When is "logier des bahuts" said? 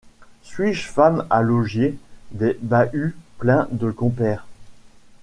1.43-3.15